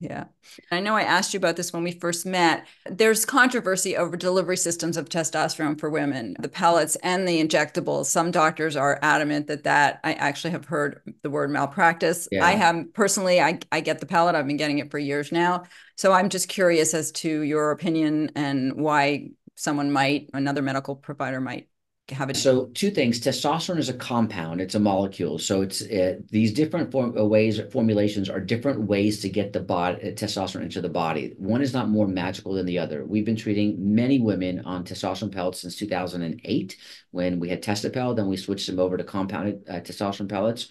[0.00, 0.24] Yeah.
[0.70, 2.68] I know I asked you about this when we first met.
[2.88, 8.06] There's controversy over delivery systems of testosterone for women, the pellets and the injectables.
[8.06, 12.28] Some doctors are adamant that that I actually have heard the word malpractice.
[12.30, 12.44] Yeah.
[12.44, 14.36] I have personally I I get the pellet.
[14.36, 15.64] I've been getting it for years now.
[15.96, 21.40] So I'm just curious as to your opinion and why someone might another medical provider
[21.40, 21.66] might
[22.10, 23.20] have a so two things.
[23.20, 24.60] Testosterone is a compound.
[24.60, 25.38] It's a molecule.
[25.38, 29.60] So it's uh, these different form, uh, ways formulations are different ways to get the
[29.60, 31.34] body uh, testosterone into the body.
[31.36, 33.04] One is not more magical than the other.
[33.04, 36.76] We've been treating many women on testosterone pellets since 2008
[37.10, 40.68] when we had testopel then we switched them over to compounded uh, testosterone pellets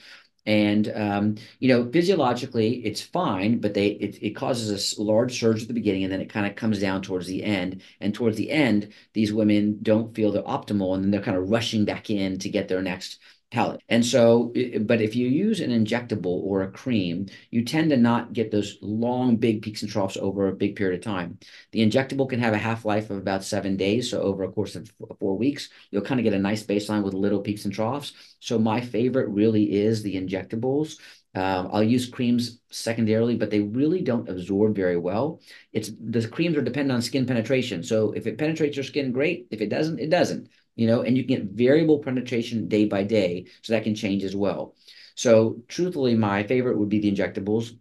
[0.47, 5.61] and um, you know physiologically it's fine but they it, it causes a large surge
[5.61, 7.81] at the beginning and then it kind of comes down towards the end.
[7.99, 11.49] And towards the end these women don't feel they're optimal and then they're kind of
[11.49, 13.19] rushing back in to get their next
[13.51, 13.81] pellet.
[13.89, 18.33] And so, but if you use an injectable or a cream, you tend to not
[18.33, 21.37] get those long, big peaks and troughs over a big period of time.
[21.71, 24.09] The injectable can have a half life of about seven days.
[24.09, 27.13] So, over a course of four weeks, you'll kind of get a nice baseline with
[27.13, 28.13] little peaks and troughs.
[28.39, 30.97] So, my favorite really is the injectables.
[31.35, 35.39] Um, I'll use creams secondarily, but they really don't absorb very well.
[35.71, 37.83] It's the creams are dependent on skin penetration.
[37.83, 39.45] So if it penetrates your skin, great.
[39.51, 43.03] If it doesn't, it doesn't you know, and you can get variable penetration day by
[43.03, 43.47] day.
[43.63, 44.75] So that can change as well.
[45.15, 47.75] So truthfully, my favorite would be the injectables,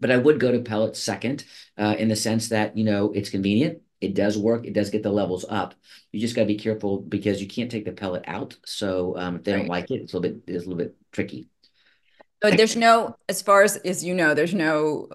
[0.00, 1.44] but I would go to pellets second
[1.78, 3.82] uh, in the sense that, you know, it's convenient.
[4.00, 4.66] It does work.
[4.66, 5.74] It does get the levels up.
[6.10, 8.56] You just got to be careful because you can't take the pellet out.
[8.64, 9.58] So um, if they right.
[9.60, 11.48] don't like it, it's a little bit, it's a little bit tricky.
[12.40, 15.08] But there's no, as far as as you know, there's no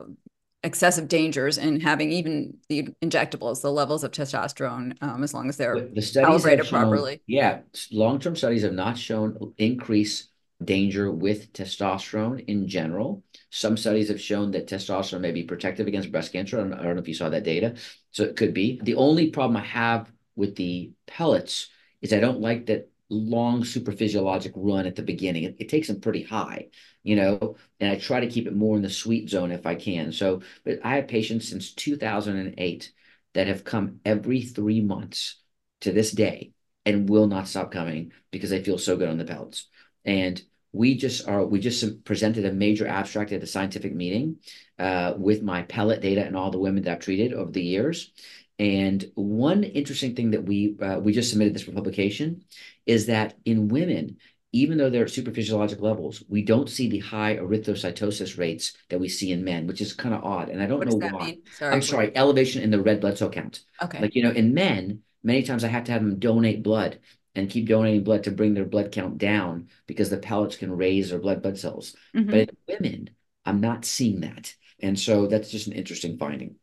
[0.63, 5.58] excessive dangers in having even the injectables, the levels of testosterone, um, as long as
[5.58, 7.22] they're the calibrated shown, properly.
[7.28, 7.60] Yeah,
[7.91, 10.28] long-term studies have not shown increase
[10.63, 13.24] danger with testosterone in general.
[13.50, 16.60] Some studies have shown that testosterone may be protective against breast cancer.
[16.60, 17.76] I don't, I don't know if you saw that data,
[18.12, 18.80] so it could be.
[18.84, 21.69] The only problem I have with the pellets
[22.02, 25.43] is I don't like that long super physiologic run at the beginning.
[25.43, 26.67] It, it, takes them pretty high,
[27.10, 29.74] you know, and I try to keep it more in the sweet zone if I
[29.74, 30.12] can.
[30.12, 32.91] So, but I have patients since 2008
[33.34, 35.41] that have come every three months
[35.82, 36.52] to this day
[36.86, 39.67] and will not stop coming because they feel so good on the pellets.
[40.06, 40.39] And
[40.72, 44.38] we just are we just presented a major abstract at the scientific meeting
[44.78, 48.12] uh, with my pellet data and all the women that I've treated over the years.
[48.60, 52.43] And one interesting thing that we uh, we just submitted this for publication
[52.86, 54.17] is that in women,
[54.51, 58.99] even though they're at super physiologic levels, we don't see the high erythrocytosis rates that
[58.99, 60.49] we see in men, which is kind of odd.
[60.49, 61.38] And I don't what know why.
[61.57, 63.62] Sorry, I'm sorry, elevation in the red blood cell count.
[63.81, 64.01] Okay.
[64.01, 66.99] Like, you know, in men, many times I have to have them donate blood
[67.35, 71.12] and keep donating blood to bring their blood count down because the pellets can raise
[71.12, 71.95] their blood blood cells.
[72.15, 72.31] Mm-hmm.
[72.31, 73.09] But in women,
[73.45, 74.55] I'm not seeing that.
[74.79, 76.55] And so that's just an interesting finding.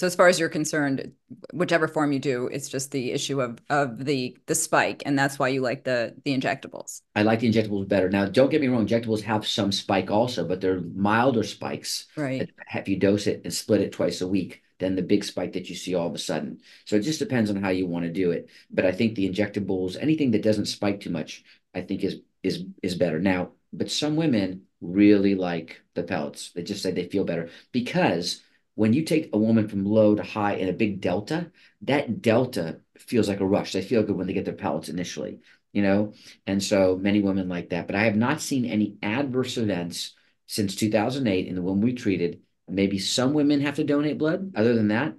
[0.00, 1.12] So as far as you're concerned,
[1.52, 5.38] whichever form you do, it's just the issue of of the the spike, and that's
[5.38, 7.02] why you like the the injectables.
[7.14, 8.08] I like the injectables better.
[8.08, 12.06] Now, don't get me wrong, injectables have some spike also, but they're milder spikes.
[12.16, 12.48] Right.
[12.74, 15.68] If you dose it and split it twice a week, than the big spike that
[15.68, 16.60] you see all of a sudden.
[16.86, 18.48] So it just depends on how you want to do it.
[18.70, 22.64] But I think the injectables, anything that doesn't spike too much, I think is is
[22.82, 23.18] is better.
[23.18, 26.52] Now, but some women really like the pellets.
[26.52, 28.40] They just say they feel better because
[28.80, 32.80] when you take a woman from low to high in a big delta, that delta
[32.96, 33.74] feels like a rush.
[33.74, 35.40] They feel good when they get their pellets initially,
[35.74, 36.14] you know?
[36.46, 37.86] And so many women like that.
[37.86, 40.14] But I have not seen any adverse events
[40.46, 42.40] since 2008 in the women we treated.
[42.68, 44.52] Maybe some women have to donate blood.
[44.56, 45.12] Other than that,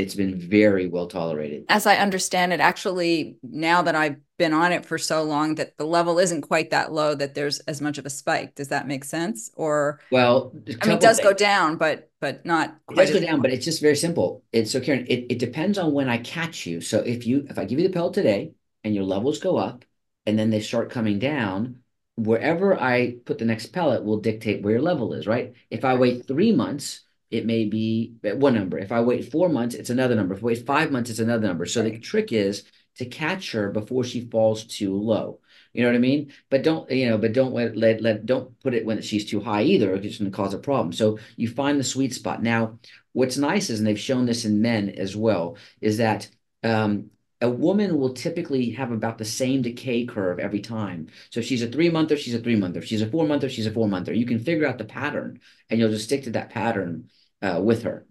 [0.00, 1.64] it's been very well tolerated.
[1.68, 5.76] As I understand it, actually, now that I've been on it for so long, that
[5.76, 8.54] the level isn't quite that low that there's as much of a spike.
[8.54, 9.50] Does that make sense?
[9.54, 12.76] Or well, I mean, it does go down, but but not.
[12.90, 14.42] It does go down, but it's just very simple.
[14.52, 15.06] It's so Karen.
[15.08, 16.80] It, it depends on when I catch you.
[16.80, 19.84] So if you if I give you the pill today and your levels go up,
[20.26, 21.80] and then they start coming down,
[22.16, 25.26] wherever I put the next pellet will dictate where your level is.
[25.26, 25.52] Right?
[25.70, 28.78] If I wait three months it may be one number.
[28.78, 30.34] If I wait four months, it's another number.
[30.34, 31.66] If I wait five months, it's another number.
[31.66, 31.92] So right.
[31.92, 32.64] the trick is
[32.96, 35.40] to catch her before she falls too low.
[35.72, 36.32] You know what I mean?
[36.50, 39.40] But don't, you know, but don't let, let, let don't put it when she's too
[39.40, 39.94] high either.
[39.94, 40.92] It's going to cause a problem.
[40.92, 42.42] So you find the sweet spot.
[42.42, 42.80] Now,
[43.12, 46.28] what's nice is, and they've shown this in men as well, is that
[46.64, 51.06] um, a woman will typically have about the same decay curve every time.
[51.30, 52.80] So if she's a three monther, she's a three monther.
[52.80, 54.12] If she's a four monther, she's a four monther.
[54.12, 55.40] You can figure out the pattern
[55.70, 57.08] and you'll just stick to that pattern
[57.42, 58.06] uh, with her.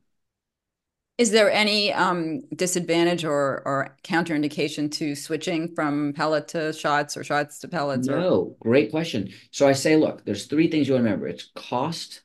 [1.18, 7.26] Is there any um, disadvantage or or counterindication to switching from pellet to shots or
[7.26, 8.08] shots to pellets?
[8.08, 8.56] No, or?
[8.62, 9.34] great question.
[9.52, 12.22] So I say, look, there's three things you want to remember: it's cost,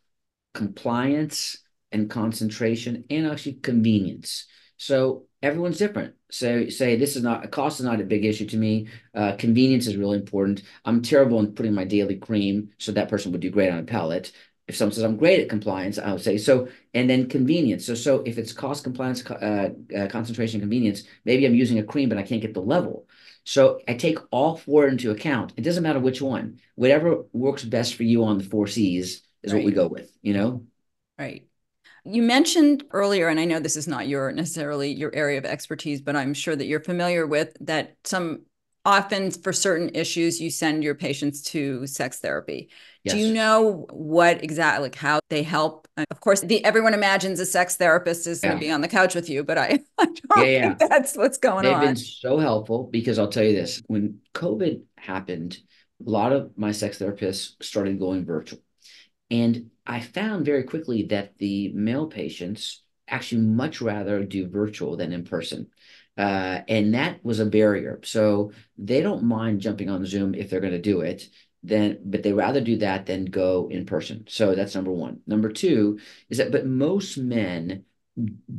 [0.53, 1.59] compliance,
[1.91, 4.47] and concentration, and actually convenience.
[4.77, 6.15] So everyone's different.
[6.31, 8.89] So say this is not a cost is not a big issue to me.
[9.13, 10.63] Uh, convenience is really important.
[10.85, 13.83] I'm terrible in putting my daily cream, so that person would do great on a
[13.83, 14.31] pellet
[14.67, 16.69] If someone says I'm great at compliance, I would say so.
[16.95, 17.85] And then convenience.
[17.87, 22.09] So so if it's cost compliance, uh, uh, concentration, convenience, maybe I'm using a cream,
[22.09, 23.07] but I can't get the level.
[23.45, 25.53] So I take all four into account.
[25.57, 26.61] It doesn't matter which one.
[26.77, 29.59] Whatever works best for you on the four C's is right.
[29.59, 30.11] what we go with.
[30.23, 30.67] You know.
[31.19, 31.47] Right.
[32.07, 36.01] You mentioned earlier, and I know this is not your necessarily your area of expertise,
[36.01, 38.43] but I'm sure that you're familiar with that some
[38.85, 42.69] often for certain issues you send your patients to sex therapy
[43.03, 43.15] yes.
[43.15, 47.41] do you know what exactly like how they help uh, of course the, everyone imagines
[47.41, 48.51] a sex therapist is yeah.
[48.51, 50.75] going to be on the couch with you but i, I don't yeah, yeah.
[50.75, 53.83] think that's what's going They've on they've been so helpful because i'll tell you this
[53.87, 55.59] when covid happened
[56.05, 58.61] a lot of my sex therapists started going virtual
[59.31, 65.13] and i found very quickly that the male patients actually much rather do virtual than
[65.13, 65.69] in person
[66.17, 68.01] uh, and that was a barrier.
[68.05, 71.29] So they don't mind jumping on Zoom if they're going to do it.
[71.63, 74.27] Then, but they rather do that than go in person.
[74.29, 75.21] So that's number one.
[75.27, 75.99] Number two
[76.29, 77.85] is that, but most men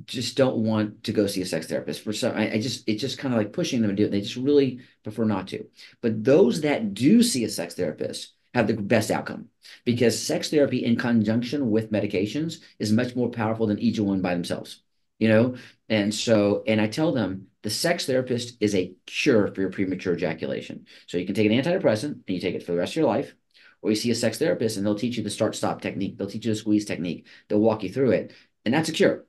[0.05, 2.35] just don't want to go see a sex therapist for some.
[2.35, 4.11] I, I just it's just kind of like pushing them to do it.
[4.11, 5.65] They just really prefer not to.
[6.01, 9.49] But those that do see a sex therapist have the best outcome
[9.85, 14.33] because sex therapy in conjunction with medications is much more powerful than each one by
[14.33, 14.81] themselves
[15.19, 15.55] you know?
[15.89, 20.13] And so and i tell them the sex therapist is a cure for your premature
[20.13, 20.85] ejaculation.
[21.07, 23.07] So you can take an antidepressant and you take it for the rest of your
[23.07, 23.33] life
[23.81, 26.15] or you see a sex therapist and they'll teach you the start stop technique.
[26.15, 27.25] They'll teach you the squeeze technique.
[27.47, 28.33] They'll walk you through it
[28.65, 29.25] and that's a cure.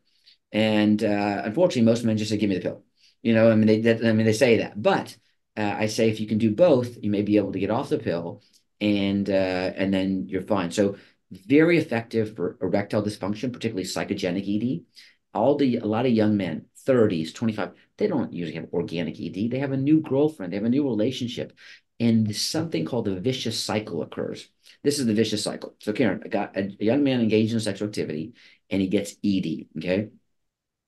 [0.53, 2.85] And uh, unfortunately most men just say give me the pill.
[3.23, 4.81] You know i mean they that, i mean they say that.
[4.81, 5.17] But
[5.57, 7.89] uh, i say if you can do both you may be able to get off
[7.89, 8.43] the pill
[8.83, 9.33] and uh,
[9.77, 10.71] and then you're fine.
[10.71, 10.97] So
[11.31, 14.85] very effective for erectile dysfunction particularly psychogenic ed
[15.35, 19.51] all the a lot of young men 30s 25 they don't usually have organic ed
[19.51, 20.53] they have a new girlfriend.
[20.53, 21.57] They have a new relationship.
[21.99, 24.51] And something called the vicious cycle occurs.
[24.85, 25.77] This is the vicious cycle.
[25.79, 28.35] So karen i got a, a young man engaged in sexual activity
[28.69, 30.11] and he gets ed okay?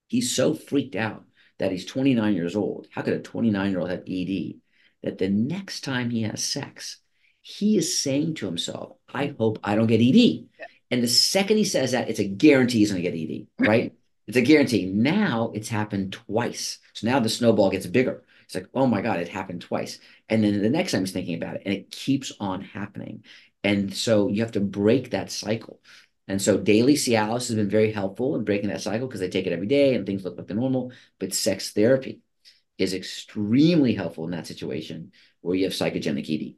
[0.09, 1.25] He's so freaked out
[1.59, 2.89] that he's 29 years old.
[2.91, 4.61] How could a 29 year old have ed
[5.03, 6.99] that the next time he has sex
[7.41, 10.67] he is saying to himself i hope i don't get ed yeah.
[10.91, 13.95] and the second he says that it's a guarantee he's going to get ed right
[14.29, 14.85] it's a guarantee.
[14.85, 16.79] Now it's happened twice.
[16.93, 18.23] So now the snowball gets bigger.
[18.45, 19.99] It's like, oh my God, it happened twice.
[20.29, 23.25] And then the next time he's thinking about it, and it keeps on happening.
[23.65, 25.81] And so you have to break that cycle.
[26.29, 29.47] And so daily Cialis has been very helpful in breaking that cycle because they take
[29.47, 30.93] it every day and things look like the normal.
[31.19, 32.21] But sex therapy
[32.77, 36.57] is extremely helpful in that situation where you have psychogenic ED.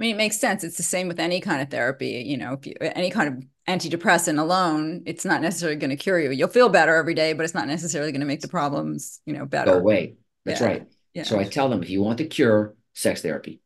[0.00, 0.64] I mean, it makes sense.
[0.64, 2.24] It's the same with any kind of therapy.
[2.26, 6.18] You know, if you, any kind of antidepressant alone, it's not necessarily going to cure
[6.18, 6.30] you.
[6.30, 9.34] You'll feel better every day, but it's not necessarily going to make the problems, you
[9.34, 9.72] know, better.
[9.72, 10.14] Go away.
[10.46, 10.66] That's yeah.
[10.66, 10.88] right.
[11.12, 11.24] Yeah.
[11.24, 13.60] So I tell them if you want the cure, sex therapy.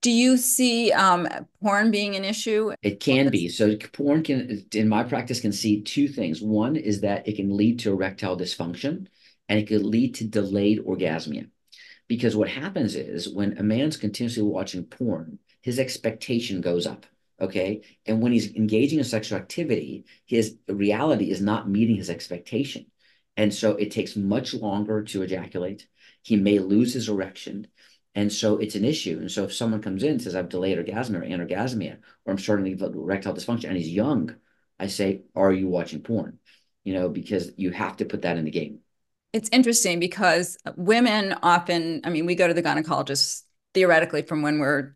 [0.00, 1.26] Do you see um,
[1.60, 2.72] porn being an issue?
[2.80, 3.48] It can be.
[3.48, 6.40] So porn can, in my practice, can see two things.
[6.40, 9.08] One is that it can lead to erectile dysfunction,
[9.48, 11.48] and it could lead to delayed orgasmia.
[12.10, 17.06] Because what happens is when a man's continuously watching porn, his expectation goes up.
[17.40, 17.82] Okay.
[18.04, 22.86] And when he's engaging in sexual activity, his reality is not meeting his expectation.
[23.36, 25.86] And so it takes much longer to ejaculate.
[26.22, 27.68] He may lose his erection.
[28.16, 29.18] And so it's an issue.
[29.20, 32.38] And so if someone comes in and says, I've delayed orgasm or anorgasmia, or I'm
[32.38, 34.34] starting to have erectile dysfunction, and he's young,
[34.80, 36.40] I say, Are you watching porn?
[36.82, 38.80] You know, because you have to put that in the game
[39.32, 43.42] it's interesting because women often, I mean, we go to the gynecologist
[43.74, 44.94] theoretically from when we're,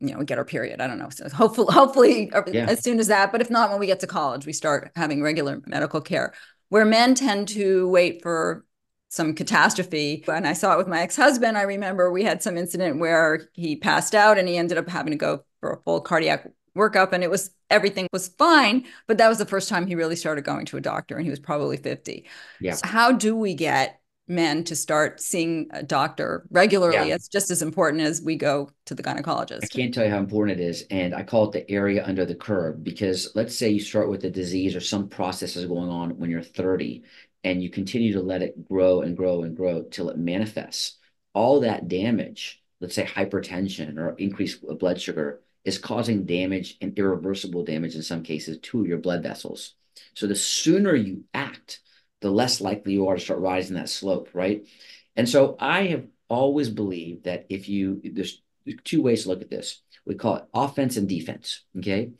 [0.00, 0.80] you know, we get our period.
[0.80, 1.08] I don't know.
[1.10, 2.66] So hopefully, hopefully uh, yeah.
[2.68, 5.22] as soon as that, but if not, when we get to college, we start having
[5.22, 6.34] regular medical care
[6.68, 8.64] where men tend to wait for
[9.08, 10.22] some catastrophe.
[10.28, 11.56] And I saw it with my ex-husband.
[11.56, 15.12] I remember we had some incident where he passed out and he ended up having
[15.12, 16.46] to go for a full cardiac
[16.78, 20.16] workup and it was everything was fine but that was the first time he really
[20.16, 22.26] started going to a doctor and he was probably 50
[22.60, 22.72] yeah.
[22.72, 27.14] So how do we get men to start seeing a doctor regularly yeah.
[27.14, 29.64] it's just as important as we go to the gynecologist?
[29.64, 32.24] I can't tell you how important it is and i call it the area under
[32.24, 35.90] the curve because let's say you start with a disease or some process is going
[35.90, 37.02] on when you're 30
[37.44, 40.96] and you continue to let it grow and grow and grow till it manifests.
[41.34, 47.62] All that damage let's say hypertension or increased blood sugar is causing damage and irreversible
[47.62, 49.74] damage in some cases to your blood vessels.
[50.14, 51.80] So the sooner you act,
[52.22, 54.66] the less likely you are to start rising that slope, right?
[55.14, 58.40] And so I have always believed that if you, there's
[58.82, 59.82] two ways to look at this.
[60.06, 62.12] We call it offense and defense, okay?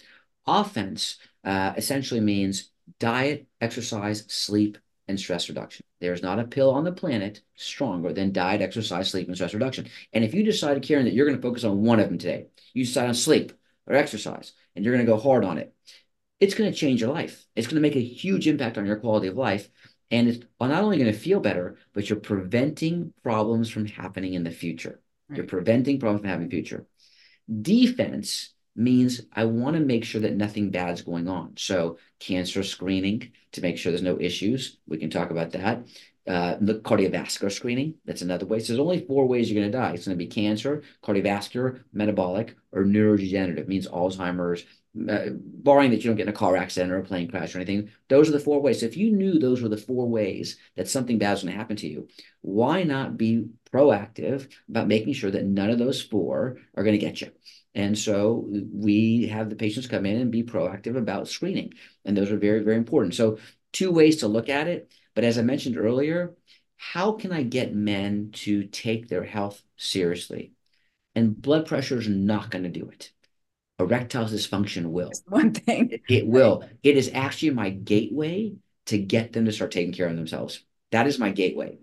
[0.47, 4.77] Offense uh, essentially means diet, exercise, sleep,
[5.09, 5.85] and stress reduction.
[6.01, 9.89] There's not a pill on the planet stronger than diet, exercise, sleep, and stress reduction.
[10.13, 12.49] And if you decide, Karen, that you're going to focus on one of them today,
[12.75, 13.53] you decide on sleep.
[13.89, 15.75] or exercise, and you're going to go hard on it,
[16.41, 17.45] it's going to change your life.
[17.57, 19.69] It's going to make a huge impact on your quality of life.
[20.11, 24.45] And it's not only going to feel better, but you're preventing problems from happening in
[24.45, 25.01] the future.
[25.29, 25.39] Right.
[25.39, 26.87] You're preventing problems from happening in the future.
[27.61, 31.55] Defense means I want to make sure that nothing bad's going on.
[31.57, 34.79] So cancer screening to make sure there's no issues.
[34.87, 35.87] We can talk about that.
[36.27, 38.59] Uh, the cardiovascular screening, that's another way.
[38.59, 39.93] So there's only four ways you're going to die.
[39.93, 44.64] It's going to be cancer, cardiovascular, metabolic, or neurodegenerative, means Alzheimer's,
[45.09, 47.59] uh, barring that you don't get in a car accident or a plane crash or
[47.59, 48.81] anything, those are the four ways.
[48.81, 51.59] So if you knew those were the four ways that something bad is going to
[51.59, 52.09] happen to you,
[52.41, 57.07] why not be proactive about making sure that none of those four are going to
[57.07, 57.31] get you?
[57.79, 61.74] And so we have the patients come in and be proactive about screening.
[62.05, 63.14] And those are very, very important.
[63.14, 63.39] So,
[63.72, 64.91] two ways to look at it.
[65.14, 66.35] But as I mentioned earlier,
[66.76, 70.53] how can I get men to take their health seriously?
[71.14, 73.12] And blood pressure is not going to do it
[73.79, 75.12] erectile dysfunction will.
[75.29, 75.91] one thing.
[75.93, 76.64] It, it will.
[76.83, 78.55] It is actually my gateway
[78.87, 80.64] to get them to start taking care of themselves.
[80.91, 81.79] That is my gateway.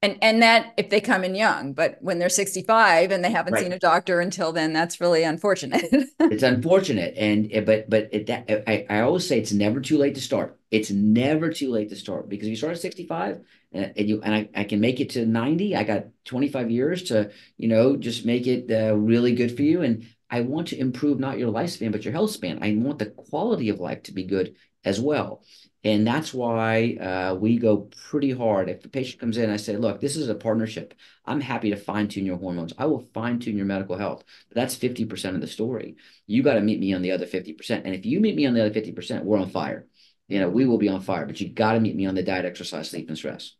[0.00, 3.54] And and that if they come in young, but when they're 65 and they haven't
[3.54, 3.62] right.
[3.64, 5.86] seen a doctor until then, that's really unfortunate.
[6.20, 7.14] it's unfortunate.
[7.16, 10.20] And eh, but but it, that, I, I always say it's never too late to
[10.20, 10.56] start.
[10.70, 13.40] It's never too late to start because if you start at 65
[13.72, 16.70] and, eh, and you and I, I can make it to 90, I got 25
[16.70, 19.82] years to, you know, just make it uh, really good for you.
[19.82, 22.62] And I want to improve not your lifespan, but your health span.
[22.62, 25.42] I want the quality of life to be good as well.
[25.84, 28.68] And that's why uh, we go pretty hard.
[28.68, 30.94] If the patient comes in, I say, look, this is a partnership.
[31.24, 32.72] I'm happy to fine tune your hormones.
[32.76, 34.24] I will fine tune your medical health.
[34.48, 35.96] But that's 50% of the story.
[36.26, 37.82] You got to meet me on the other 50%.
[37.84, 39.86] And if you meet me on the other 50%, we're on fire.
[40.26, 42.22] You know, we will be on fire, but you got to meet me on the
[42.22, 43.54] diet, exercise, sleep, and stress.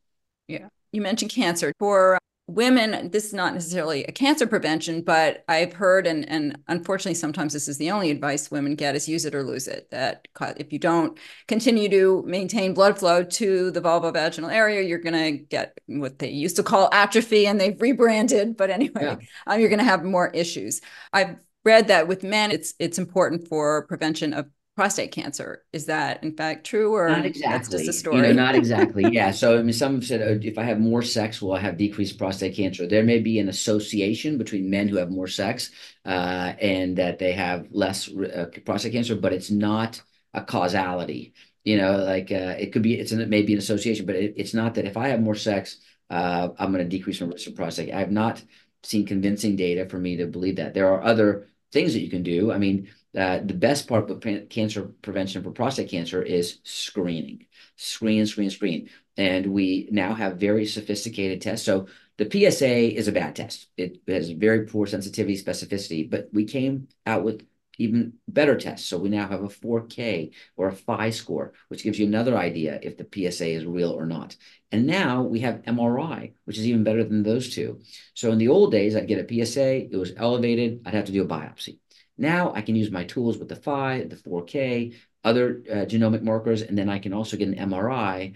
[0.48, 0.68] Yeah.
[0.92, 1.72] You mentioned cancer.
[1.78, 2.17] For
[2.48, 7.52] women this is not necessarily a cancer prevention but i've heard and and unfortunately sometimes
[7.52, 10.26] this is the only advice women get is use it or lose it that
[10.56, 15.12] if you don't continue to maintain blood flow to the vulva vaginal area you're going
[15.12, 19.16] to get what they used to call atrophy and they've rebranded but anyway yeah.
[19.46, 20.80] um, you're going to have more issues
[21.12, 21.36] i've
[21.66, 24.46] read that with men it's it's important for prevention of
[24.78, 25.64] prostate cancer.
[25.72, 27.78] Is that in fact true, or not exactly?
[27.78, 28.18] just a story.
[28.18, 29.02] You know, not exactly.
[29.10, 29.32] yeah.
[29.32, 31.76] So I mean, some have said oh, if I have more sex, will I have
[31.76, 32.86] decreased prostate cancer?
[32.86, 35.72] There may be an association between men who have more sex
[36.04, 40.00] uh, and that they have less uh, prostate cancer, but it's not
[40.32, 41.34] a causality.
[41.64, 44.14] You know, like uh, it could be, it's an, it may be an association, but
[44.14, 47.26] it, it's not that if I have more sex, uh, I'm going to decrease my
[47.26, 47.92] risk of prostate.
[47.92, 48.40] I have not
[48.84, 50.72] seen convincing data for me to believe that.
[50.72, 52.52] There are other things that you can do.
[52.52, 52.88] I mean,
[53.18, 58.90] uh, the best part of cancer prevention for prostate cancer is screening, screen, screen, screen.
[59.16, 61.66] And we now have very sophisticated tests.
[61.66, 63.66] So the PSA is a bad test.
[63.76, 67.44] It has very poor sensitivity, specificity, but we came out with
[67.78, 68.88] even better tests.
[68.88, 72.78] So we now have a 4K or a PHI score, which gives you another idea
[72.82, 74.36] if the PSA is real or not.
[74.70, 77.80] And now we have MRI, which is even better than those two.
[78.14, 81.12] So in the old days, I'd get a PSA, it was elevated, I'd have to
[81.12, 81.78] do a biopsy.
[82.18, 84.94] Now I can use my tools with the PHI, the 4K,
[85.24, 88.34] other uh, genomic markers, and then I can also get an MRI.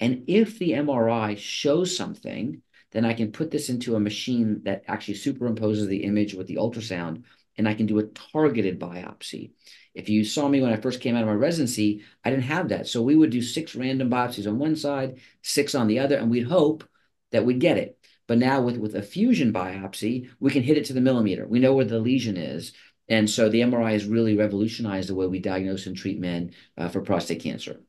[0.00, 2.62] And if the MRI shows something,
[2.92, 6.56] then I can put this into a machine that actually superimposes the image with the
[6.56, 7.22] ultrasound,
[7.56, 9.52] and I can do a targeted biopsy.
[9.94, 12.68] If you saw me when I first came out of my residency, I didn't have
[12.68, 12.86] that.
[12.86, 16.30] So we would do six random biopsies on one side, six on the other, and
[16.30, 16.84] we'd hope
[17.32, 17.98] that we'd get it.
[18.26, 21.48] But now with, with a fusion biopsy, we can hit it to the millimeter.
[21.48, 22.72] We know where the lesion is.
[23.10, 26.88] And so the MRI has really revolutionized the way we diagnose and treat men uh,
[26.88, 27.80] for prostate cancer.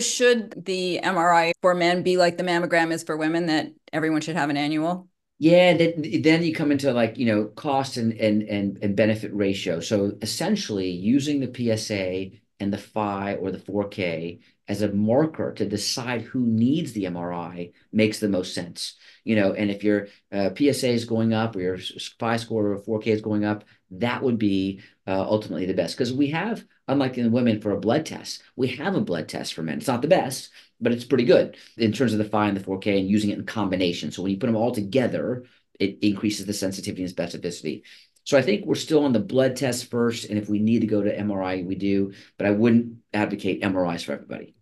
[0.00, 4.36] Should the MRI for men be like the mammogram is for women, that everyone should
[4.36, 5.08] have an annual?
[5.38, 9.34] Yeah, that, then you come into like you know cost and and and and benefit
[9.34, 9.80] ratio.
[9.80, 15.66] So essentially, using the PSA and the PHI or the 4K as a marker to
[15.66, 18.96] decide who needs the MRI makes the most sense.
[19.24, 22.78] You know, and if your uh, PSA is going up or your PHI score or
[22.78, 27.18] 4K is going up, that would be uh, ultimately the best because we have, unlike
[27.18, 29.78] in women for a blood test, we have a blood test for men.
[29.78, 32.64] It's not the best, but it's pretty good in terms of the PHI and the
[32.64, 34.10] 4K and using it in combination.
[34.10, 35.44] So when you put them all together,
[35.78, 37.82] it increases the sensitivity and specificity.
[38.24, 40.88] So I think we're still on the blood test first, and if we need to
[40.88, 42.12] go to MRI, we do.
[42.38, 44.56] But I wouldn't advocate MRIs for everybody.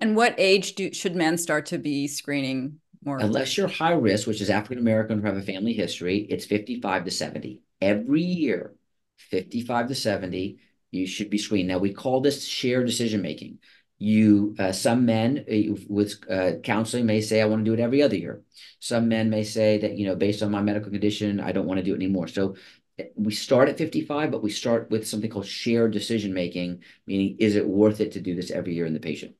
[0.00, 3.18] And what age do should men start to be screening more?
[3.18, 7.06] Unless you're high risk, which is African American or have a family history, it's 55
[7.06, 7.60] to 70.
[7.80, 8.74] Every year,
[9.16, 10.58] 55 to 70,
[10.90, 11.68] you should be screened.
[11.68, 13.58] Now we call this shared decision making.
[14.00, 17.82] You, uh, some men uh, with uh, counseling may say, I want to do it
[17.82, 18.42] every other year.
[18.78, 21.78] Some men may say that, you know, based on my medical condition, I don't want
[21.78, 22.28] to do it anymore.
[22.28, 22.54] So
[23.16, 27.56] we start at 55, but we start with something called shared decision making, meaning is
[27.56, 29.34] it worth it to do this every year in the patient?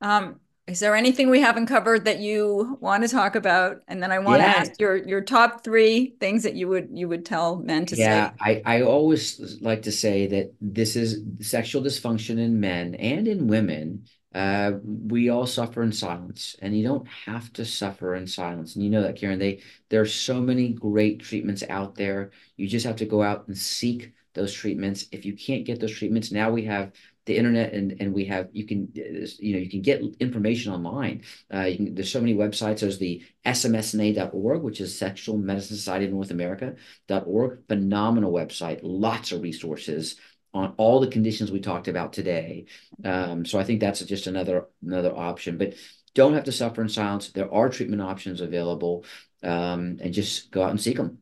[0.00, 3.82] Um, is there anything we haven't covered that you want to talk about?
[3.86, 4.52] And then I want yeah.
[4.52, 7.96] to ask your your top three things that you would you would tell men to
[7.96, 8.34] yeah, say.
[8.52, 13.28] Yeah, I, I always like to say that this is sexual dysfunction in men and
[13.28, 14.06] in women.
[14.34, 18.74] Uh, we all suffer in silence, and you don't have to suffer in silence.
[18.74, 19.38] And you know that, Karen.
[19.38, 22.32] They there are so many great treatments out there.
[22.56, 25.06] You just have to go out and seek those treatments.
[25.12, 26.92] If you can't get those treatments, now we have
[27.26, 31.22] the internet and and we have you can you know you can get information online.
[31.50, 32.80] Uh, can, there's so many websites.
[32.80, 38.80] There's the smsna.org which is sexual medicine society of north america.org phenomenal website.
[38.82, 40.16] Lots of resources
[40.54, 42.66] on all the conditions we talked about today.
[43.04, 45.58] Um, so i think that's just another another option.
[45.58, 45.74] But
[46.14, 47.30] don't have to suffer in silence.
[47.30, 49.04] There are treatment options available.
[49.42, 51.18] Um, and just go out and seek them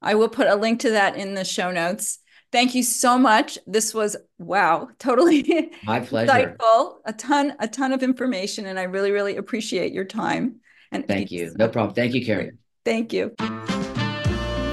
[0.00, 2.21] i will put a link to that in the show notes
[2.52, 3.58] Thank you so much.
[3.66, 6.30] This was wow, totally my pleasure.
[6.30, 10.60] Insightful, a ton, a ton of information, and I really, really appreciate your time.
[10.92, 11.54] And thank you.
[11.58, 11.94] No problem.
[11.94, 12.58] Thank you, Karen.
[12.84, 13.34] Thank you.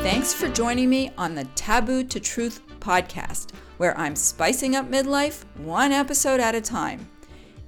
[0.04, 5.46] Thanks for joining me on the Taboo to Truth podcast, where I'm spicing up midlife
[5.58, 7.08] one episode at a time.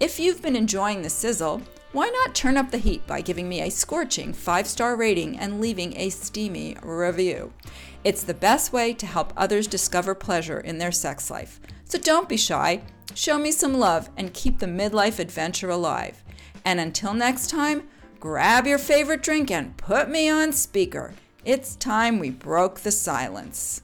[0.01, 3.61] If you've been enjoying the sizzle, why not turn up the heat by giving me
[3.61, 7.51] a scorching five star rating and leaving a steamy review?
[8.05, 11.59] It's the best way to help others discover pleasure in their sex life.
[11.83, 12.81] So don't be shy.
[13.13, 16.23] Show me some love and keep the midlife adventure alive.
[16.63, 17.89] And until next time,
[18.21, 21.13] grab your favorite drink and put me on speaker.
[21.43, 23.81] It's time we broke the silence.